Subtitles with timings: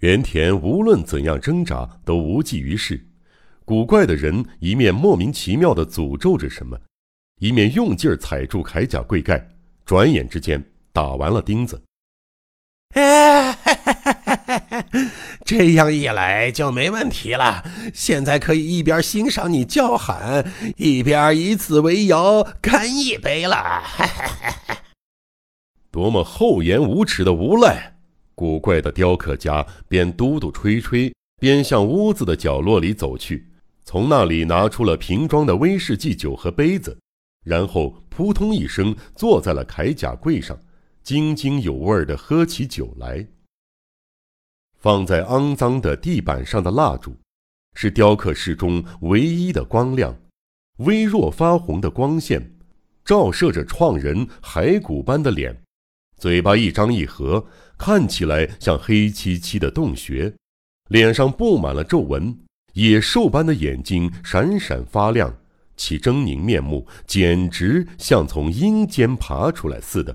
[0.00, 3.06] 原田无论怎样挣扎都无济于事。
[3.66, 6.78] 古怪的人一面莫名其妙的诅咒着什么，
[7.38, 9.46] 一面用劲儿踩住铠甲柜盖，
[9.84, 11.82] 转眼之间打完了钉子。
[15.44, 17.62] 这样一来就没问题了。
[17.92, 23.82] 现在可以一边欣赏你叫喊，一边以此为由干一杯了。
[25.92, 27.99] 多么厚颜无耻的无赖！
[28.40, 33.46] 古怪的雕刻家边嘟嘟吹吹，边向屋子的角落里走去。
[33.84, 36.98] 从那里拿出了瓶装的威士忌酒和杯子，
[37.44, 40.58] 然后扑通一声坐在了铠甲柜上，
[41.02, 43.26] 津津有味地喝起酒来。
[44.78, 47.14] 放在肮脏的地板上的蜡烛，
[47.74, 50.18] 是雕刻室中唯一的光亮，
[50.78, 52.54] 微弱发红的光线，
[53.04, 55.62] 照射着创人骸骨般的脸，
[56.20, 57.46] 嘴巴一张一合，
[57.78, 60.34] 看起来像黑漆漆的洞穴，
[60.90, 62.38] 脸上布满了皱纹。
[62.74, 65.34] 野兽般的眼睛闪闪发亮，
[65.78, 70.14] 其狰狞面目简直像从阴间爬出来似的。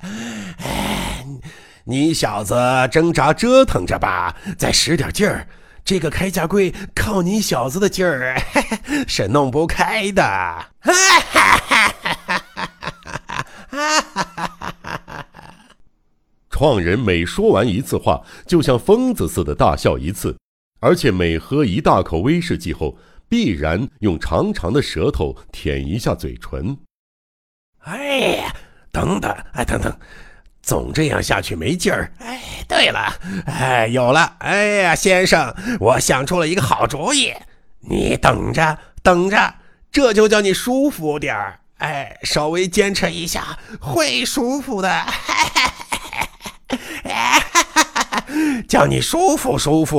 [1.84, 2.54] 你小子
[2.92, 5.48] 挣扎折腾着吧，再使点劲儿，
[5.84, 8.40] 这个铠甲柜靠你小子的劲儿
[9.08, 10.22] 是弄不开的。
[10.22, 10.92] 哈
[11.32, 11.94] 哈哈
[16.58, 20.36] 创人每说完一次话，就像疯子似的大笑一次，
[20.80, 26.76] 而且每喝一大口威士忌后，必然用长长的舌头舔一下嘴唇。
[27.84, 28.52] 哎呀，
[28.90, 29.96] 等等，哎，等等，
[30.60, 32.12] 总这样下去没劲儿。
[32.18, 33.14] 哎，对了，
[33.46, 37.32] 哎，有了，哎呀，先生，我想出了一个好主意，
[37.88, 39.54] 你等着，等着，
[39.92, 41.60] 这就叫你舒服点儿。
[41.76, 45.06] 哎，稍微坚持一下，会舒服的。
[48.68, 49.98] 叫你舒服舒服。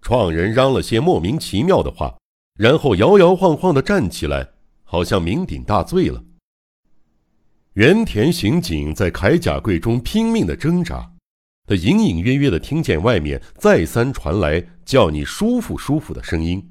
[0.00, 2.16] 创人嚷了些莫名其妙的话，
[2.56, 4.48] 然后摇摇晃晃地站起来，
[4.84, 6.22] 好像酩酊大醉了。
[7.74, 11.12] 原田刑警在铠甲柜中拼命地挣扎，
[11.66, 16.64] 他隐隐约约地听见外面再三传来“叫你舒服舒服”的声音。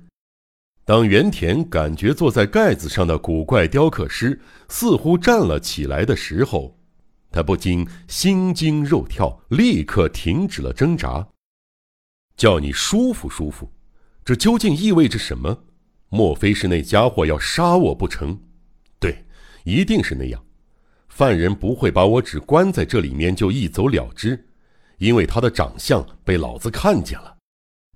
[0.85, 4.39] 当原田感觉坐在盖子上的古怪雕刻师
[4.69, 6.77] 似乎站了起来的时候，
[7.31, 11.25] 他不禁心惊肉跳，立刻停止了挣扎。
[12.35, 13.71] 叫你舒服舒服，
[14.25, 15.63] 这究竟意味着什么？
[16.09, 18.37] 莫非是那家伙要杀我不成？
[18.99, 19.23] 对，
[19.63, 20.43] 一定是那样。
[21.07, 24.47] 犯人不会把我只关在这里面就一走了之，
[24.97, 27.37] 因为他的长相被老子看见了。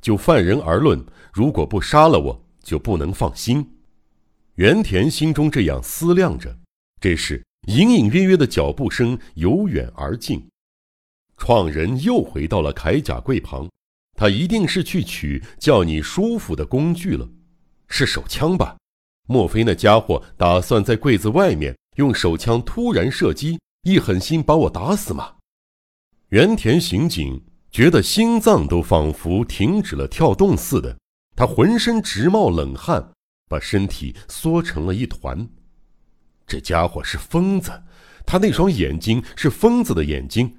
[0.01, 1.03] 就犯人而论，
[1.33, 3.67] 如果不杀了我，就不能放心。
[4.55, 6.57] 原田心中这样思量着，
[7.01, 7.43] 这时。
[7.67, 10.47] 隐隐约约的脚步声由远而近，
[11.37, 13.67] 创人又回到了铠甲柜旁，
[14.15, 17.27] 他一定是去取叫你舒服的工具了，
[17.87, 18.77] 是手枪吧？
[19.27, 25.33] 莫非那家伙打算在柜子外面用手枪突然射击，一狠心把我打死吗？
[26.29, 30.95] 原田刑警觉得心脏都仿佛停止了跳动似的，
[31.35, 33.11] 他浑身直冒冷汗，
[33.49, 35.49] 把身体缩成了一团。
[36.47, 37.71] 这家伙是疯子，
[38.25, 40.57] 他那双眼睛是疯子的眼睛，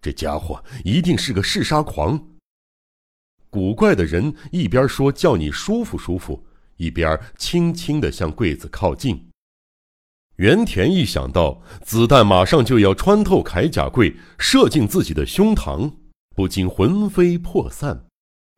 [0.00, 2.28] 这家伙一定是个嗜杀狂。
[3.50, 6.44] 古怪的人一边说叫你舒服舒服，
[6.76, 9.28] 一边轻轻地向柜子靠近。
[10.36, 15.92] 原田一想到子弹马上就要穿透铠甲柜，射进自己的胸膛，
[16.34, 18.06] 不禁魂飞魄散。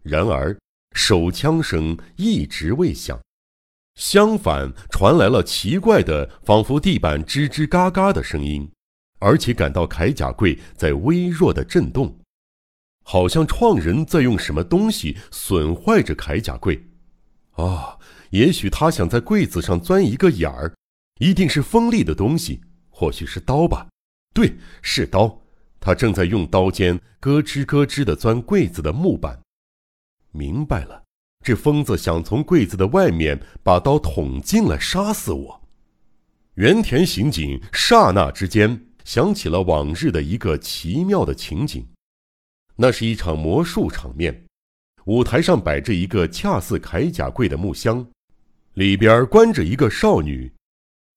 [0.02, 0.56] 然而
[0.92, 3.20] 手枪声一直未响。
[3.94, 8.68] 相反，传来了奇怪的，仿佛地板吱吱嘎嘎的声音，
[9.20, 12.18] 而且感到铠甲柜在微弱的震动，
[13.04, 16.84] 好像创人在用什么东西损坏着铠甲柜。
[17.52, 17.98] 啊，
[18.30, 20.74] 也许他想在柜子上钻一个眼儿，
[21.20, 23.86] 一定是锋利的东西，或许是刀吧？
[24.34, 25.40] 对，是刀。
[25.78, 29.40] 他正在用刀尖咯吱咯吱地钻柜子的木板。
[30.32, 31.03] 明白了。
[31.44, 35.60] 这疯子想从柜子的外面把刀捅进来杀死我。
[36.54, 41.86] 原田刑警刹那之间想起了往日的一个奇妙的情景，
[42.76, 44.46] 那是一场魔术场面，
[45.04, 48.06] 舞台上摆着一个恰似铠甲柜的木箱，
[48.72, 50.50] 里边关着一个少女。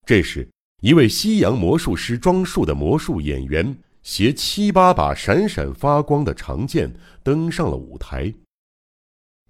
[0.06, 0.50] 这时，
[0.82, 6.94] 一位西洋魔术师装束的魔术演员携七八把闪闪发光的长剑
[7.24, 8.34] 登上了舞台。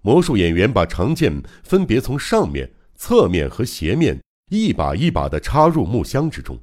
[0.08, 4.18] 魔术演员把长剑分别从上面、侧面和斜面
[4.50, 6.58] 一把一把地插入木箱之中，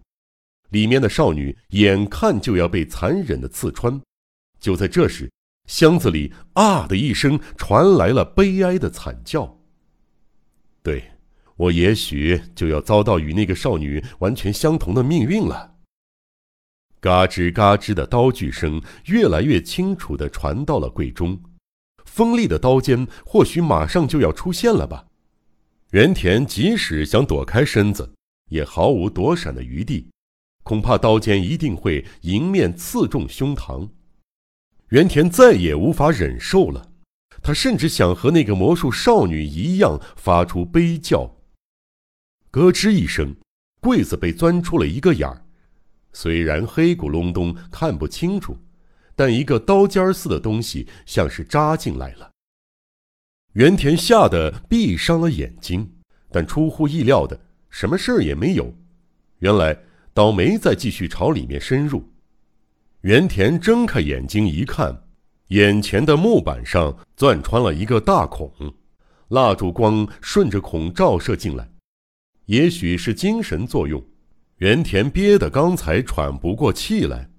[0.71, 4.01] 里面的少女眼看就要被残忍的刺穿。
[4.59, 5.31] 就在这时，
[5.67, 9.59] 箱子里“啊”的一声传来了悲哀的惨叫。
[10.81, 11.03] 对，
[11.55, 15.75] 我也许就要遭到与那个少女完全相同的命运了。
[16.99, 21.39] 嘎吱嘎吱的刀具声越来越清楚地传到了柜中，
[22.05, 25.05] 锋利的刀尖或许马上就要出现了吧。
[25.91, 28.13] 原田即使想躲开身子，
[28.49, 30.09] 也毫无躲闪的余地，
[30.63, 33.89] 恐怕刀尖一定会迎面刺中胸膛。
[34.89, 36.91] 原田再也无法忍受了，
[37.41, 41.35] 他甚至想和那个魔术少女一样发出悲叫。
[42.51, 43.35] 咯吱一声，
[43.81, 45.45] 柜子被钻出了一个眼儿。
[46.13, 48.57] 虽然黑咕隆咚看不清楚，
[49.15, 52.31] 但一个刀尖似的东西像是扎进来了。
[53.53, 55.89] 原田吓得闭上了眼睛，
[56.29, 57.39] 但出乎意料的，
[57.69, 58.73] 什么事儿也没有。
[59.39, 59.77] 原来
[60.13, 62.11] 刀没再继续朝里面深入。
[63.01, 65.03] 原田睁开眼睛一看，
[65.49, 68.51] 眼前的木板上钻穿了一个大孔，
[69.29, 71.69] 蜡烛光顺着孔照射进来，
[72.47, 74.03] 也许是精神作用。
[74.57, 77.29] 原田憋得刚才喘不过气来，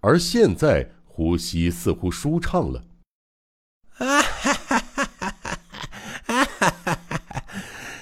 [0.00, 0.90] 而现在
[1.22, 2.82] 呼吸似乎舒畅了。
[3.98, 5.38] 啊哈哈哈哈
[6.26, 6.46] 哈！
[6.58, 6.98] 哈哈！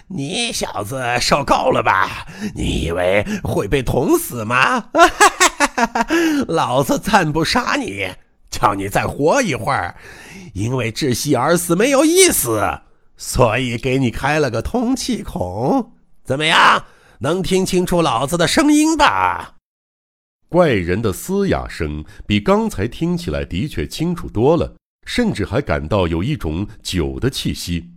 [0.09, 2.27] 你小子受够了吧？
[2.55, 4.81] 你以为会被捅死吗？
[4.81, 5.29] 哈哈
[5.77, 6.07] 哈哈！
[6.49, 8.09] 老子暂不杀你，
[8.51, 9.95] 叫你再活一会儿，
[10.55, 12.81] 因为窒息而死没有意思，
[13.19, 15.93] 所以给你开了个通气孔。
[16.25, 16.87] 怎么样？
[17.19, 19.57] 能听清楚老子的声音吧？
[20.51, 24.75] 怪人的嘶哑声比刚才听起来的确清楚多了，
[25.07, 27.93] 甚至还感到有一种酒的气息。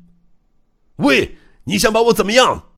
[0.98, 2.74] 喂，你想把我怎么样？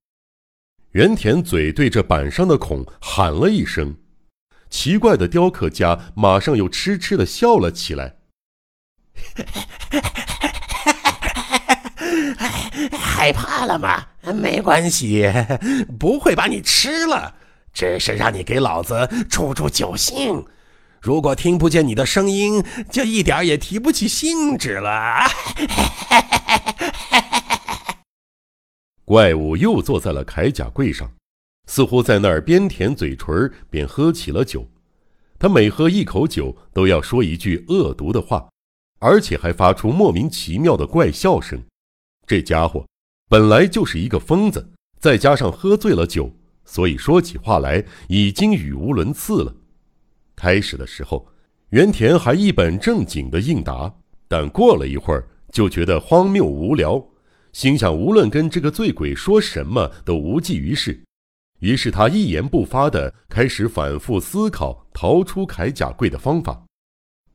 [0.92, 3.98] 原田嘴对着板上的孔喊了一声，
[4.69, 8.16] 奇怪的雕刻家马上又痴痴的笑了起来。
[12.98, 14.06] 害怕了吗？
[14.33, 15.30] 没关系，
[16.00, 17.36] 不会把你吃了，
[17.75, 20.44] 只是让你给老子助助酒兴。
[21.01, 25.19] 如果听不见你的声音，就一点也提不起兴致了。
[29.06, 31.12] 怪物又坐在了铠甲柜上，
[31.68, 34.68] 似乎在那儿边舔嘴唇边喝起了酒。
[35.38, 38.50] 他每喝一口酒，都要说一句恶毒的话，
[39.00, 41.63] 而且还发出莫名其妙的怪笑声。
[42.25, 42.83] 这家伙
[43.30, 46.31] 本来就是一个疯子，再加上喝醉了酒，
[46.66, 49.56] 所以说起话来已经语无伦次了。
[50.36, 51.26] 开始的时候，
[51.70, 53.94] 原田还一本正经的应答，
[54.28, 57.02] 但过了一会儿就觉得荒谬无聊，
[57.54, 61.02] 心想无论跟这个醉鬼说什么都无济于事。
[61.60, 66.62] 于是他一言不发的开始反复思考逃出铠甲柜的方法。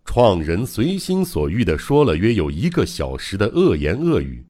[0.05, 4.45] 创人随心所欲的说了约有一个小时的恶言恶语。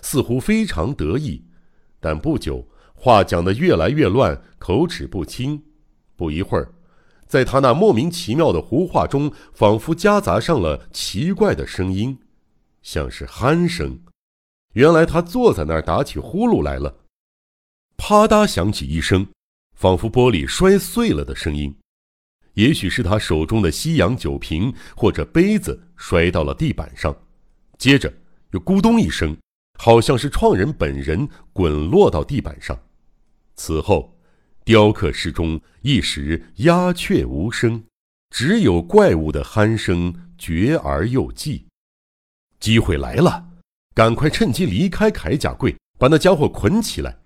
[0.00, 1.42] 似乎非常得意，
[1.98, 2.64] 但不久
[2.96, 5.62] 话讲得越来越乱，口齿不清。
[6.16, 6.72] 不一会儿，
[7.26, 12.18] 在他那莫名其妙的胡话中，仿佛夹杂上了奇怪的声音，
[12.82, 14.00] 像是鼾声。
[14.72, 17.04] 原来他坐在那儿打起呼噜来了。
[17.96, 19.26] 啪嗒响起一声，
[19.74, 21.74] 仿佛玻璃摔碎了的声音。
[22.54, 27.14] 也许是他手中的西洋酒瓶或者杯子摔到了地板上，
[27.78, 28.12] 接着
[28.52, 29.36] 又咕咚一声。
[29.78, 32.78] 好像是创人本人滚落到地板上，
[33.56, 34.16] 此后，
[34.64, 37.82] 雕刻室中一时鸦雀无声，
[38.30, 41.62] 只有怪物的鼾声绝而又寂。
[42.60, 43.48] 机会来了，
[43.94, 47.18] 赶快趁机离开铠甲柜，把那家伙捆起来。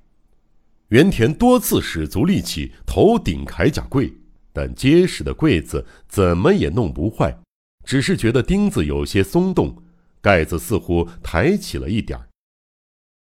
[0.89, 4.13] 原田多次使足力气头顶铠甲柜，
[4.53, 7.37] 但结实的柜子怎么也弄不坏，
[7.85, 9.83] 只是觉得钉子有些松动，
[10.21, 12.29] 盖子似乎抬起了一点儿。